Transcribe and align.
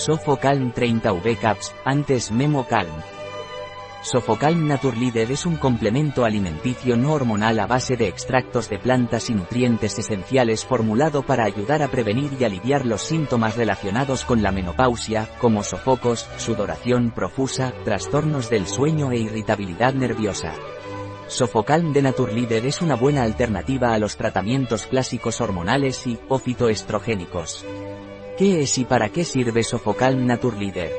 Sofocalm 0.00 0.72
30V 0.72 1.36
Caps, 1.36 1.74
antes 1.84 2.30
Memo 2.32 2.66
Calm. 2.66 3.02
Sofocalm 4.00 4.66
Naturleader 4.66 5.30
es 5.30 5.44
un 5.44 5.56
complemento 5.56 6.24
alimenticio 6.24 6.96
no 6.96 7.12
hormonal 7.12 7.60
a 7.60 7.66
base 7.66 7.98
de 7.98 8.08
extractos 8.08 8.70
de 8.70 8.78
plantas 8.78 9.28
y 9.28 9.34
nutrientes 9.34 9.98
esenciales 9.98 10.64
formulado 10.64 11.20
para 11.20 11.44
ayudar 11.44 11.82
a 11.82 11.88
prevenir 11.88 12.30
y 12.40 12.44
aliviar 12.44 12.86
los 12.86 13.02
síntomas 13.02 13.58
relacionados 13.58 14.24
con 14.24 14.42
la 14.42 14.52
menopausia, 14.52 15.28
como 15.38 15.62
sofocos, 15.62 16.26
sudoración 16.38 17.10
profusa, 17.10 17.74
trastornos 17.84 18.48
del 18.48 18.66
sueño 18.66 19.12
e 19.12 19.18
irritabilidad 19.18 19.92
nerviosa. 19.92 20.54
Sofocalm 21.26 21.92
de 21.92 22.00
Naturleader 22.00 22.64
es 22.64 22.80
una 22.80 22.96
buena 22.96 23.22
alternativa 23.22 23.92
a 23.92 23.98
los 23.98 24.16
tratamientos 24.16 24.86
clásicos 24.86 25.42
hormonales 25.42 26.06
y 26.06 26.18
o 26.30 26.38
fitoestrogénicos. 26.38 27.66
¿Qué 28.40 28.62
es 28.62 28.78
y 28.78 28.86
para 28.86 29.10
qué 29.10 29.26
sirve 29.26 29.62
Sofocalm 29.62 30.24
Naturleader? 30.24 30.90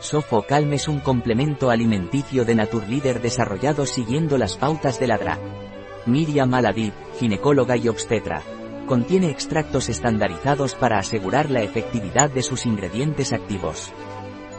Sofocalm 0.00 0.72
es 0.72 0.88
un 0.88 1.00
complemento 1.00 1.68
alimenticio 1.68 2.46
de 2.46 2.54
Naturleader 2.54 3.20
desarrollado 3.20 3.84
siguiendo 3.84 4.38
las 4.38 4.56
pautas 4.56 4.98
de 4.98 5.06
la 5.06 5.18
DRA. 5.18 5.38
Miriam 6.06 6.54
Aladib, 6.54 6.94
ginecóloga 7.18 7.76
y 7.76 7.88
obstetra. 7.88 8.40
Contiene 8.86 9.28
extractos 9.28 9.90
estandarizados 9.90 10.74
para 10.74 10.98
asegurar 10.98 11.50
la 11.50 11.60
efectividad 11.60 12.30
de 12.30 12.42
sus 12.42 12.64
ingredientes 12.64 13.34
activos. 13.34 13.92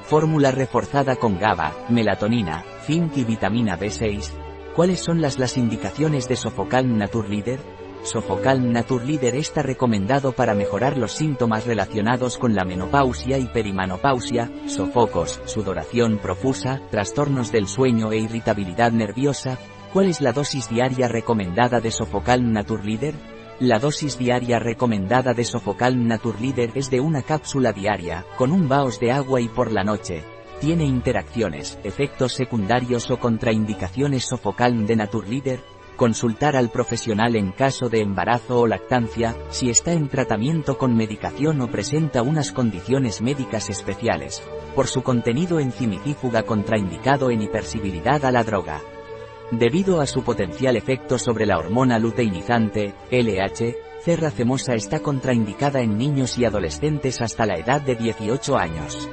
Fórmula 0.03 0.51
reforzada 0.51 1.15
con 1.15 1.39
GABA, 1.39 1.87
melatonina, 1.89 2.63
zinc 2.85 3.17
y 3.17 3.23
vitamina 3.23 3.79
B6, 3.79 4.29
¿Cuáles 4.75 4.99
son 4.99 5.21
las, 5.21 5.39
las 5.39 5.57
indicaciones 5.57 6.29
de 6.29 6.35
Sofocalm 6.35 6.99
Naturleader? 6.99 7.59
Sofocalm 8.07 8.71
Naturleader 8.71 9.35
está 9.35 9.63
recomendado 9.63 10.31
para 10.31 10.55
mejorar 10.55 10.97
los 10.97 11.11
síntomas 11.11 11.65
relacionados 11.65 12.37
con 12.37 12.55
la 12.55 12.63
menopausia 12.63 13.37
y 13.37 13.47
perimanopausia, 13.47 14.49
sofocos, 14.65 15.41
sudoración 15.43 16.17
profusa, 16.17 16.79
trastornos 16.89 17.51
del 17.51 17.67
sueño 17.67 18.13
e 18.13 18.19
irritabilidad 18.19 18.93
nerviosa. 18.93 19.57
¿Cuál 19.91 20.05
es 20.07 20.21
la 20.21 20.31
dosis 20.31 20.69
diaria 20.69 21.09
recomendada 21.09 21.81
de 21.81 21.91
Sofocalm 21.91 22.53
Naturleader? 22.53 23.13
La 23.59 23.77
dosis 23.77 24.17
diaria 24.17 24.57
recomendada 24.57 25.33
de 25.33 25.43
Sofocalm 25.43 26.07
Naturleader 26.07 26.71
es 26.75 26.89
de 26.89 27.01
una 27.01 27.23
cápsula 27.23 27.73
diaria, 27.73 28.23
con 28.37 28.53
un 28.53 28.69
vaos 28.69 29.01
de 29.01 29.11
agua 29.11 29.41
y 29.41 29.49
por 29.49 29.73
la 29.73 29.83
noche, 29.83 30.23
tiene 30.61 30.85
interacciones, 30.85 31.77
efectos 31.83 32.31
secundarios 32.31 33.11
o 33.11 33.19
contraindicaciones 33.19 34.23
Sofocalm 34.23 34.85
de 34.85 34.95
Naturleader. 34.95 35.76
Consultar 35.97 36.55
al 36.55 36.69
profesional 36.69 37.35
en 37.35 37.51
caso 37.51 37.89
de 37.89 38.01
embarazo 38.01 38.59
o 38.59 38.67
lactancia, 38.67 39.35
si 39.49 39.71
está 39.71 39.93
en 39.93 40.09
tratamiento 40.09 40.77
con 40.77 40.95
medicación 40.95 41.59
o 41.59 41.71
presenta 41.71 42.21
unas 42.21 42.51
condiciones 42.51 43.19
médicas 43.19 43.67
especiales. 43.71 44.43
Por 44.75 44.85
su 44.85 45.01
contenido 45.01 45.59
en 45.59 45.71
cimicífuga 45.71 46.43
contraindicado 46.43 47.31
en 47.31 47.41
hipersibilidad 47.41 48.23
a 48.25 48.31
la 48.31 48.43
droga. 48.43 48.79
Debido 49.49 49.99
a 49.99 50.05
su 50.05 50.21
potencial 50.21 50.75
efecto 50.75 51.17
sobre 51.17 51.47
la 51.47 51.57
hormona 51.57 51.97
luteinizante, 51.97 52.93
LH, 53.09 53.75
cerracemosa 54.03 54.75
está 54.75 54.99
contraindicada 54.99 55.81
en 55.81 55.97
niños 55.97 56.37
y 56.37 56.45
adolescentes 56.45 57.21
hasta 57.21 57.47
la 57.47 57.55
edad 57.55 57.81
de 57.81 57.95
18 57.95 58.55
años. 58.55 59.09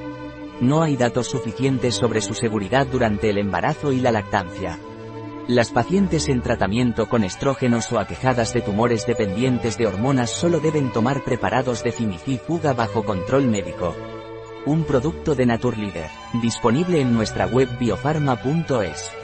No 0.61 0.83
hay 0.83 0.99
datos 0.99 1.29
suficientes 1.29 1.95
sobre 1.95 2.21
su 2.21 2.35
seguridad 2.35 2.87
durante 2.87 3.31
el 3.31 3.39
embarazo 3.39 3.91
y 3.91 4.01
la 4.01 4.13
lactancia. 4.13 4.79
Las 5.47 5.73
pacientes 5.73 6.31
en 6.31 6.41
tratamiento 6.41 7.07
con 7.07 7.23
estrógenos 7.23 7.93
o 7.93 7.99
aquejadas 7.99 8.55
de 8.55 8.63
tumores 8.63 9.07
dependientes 9.07 9.77
de 9.77 9.87
hormonas 9.87 10.31
solo 10.31 10.59
deben 10.59 10.91
tomar 10.91 11.23
preparados 11.23 11.85
de 11.85 11.93
cimicifuga 11.93 12.73
bajo 12.73 13.05
control 13.05 13.47
médico. 13.49 13.95
Un 14.65 14.85
producto 14.85 15.35
de 15.35 15.45
Naturleader, 15.45 16.09
disponible 16.41 17.03
en 17.03 17.13
nuestra 17.13 17.47
web 17.47 17.69
biofarma.es. 17.79 19.24